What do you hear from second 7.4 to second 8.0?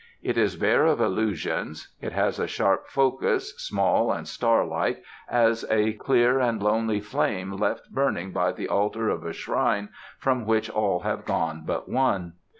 left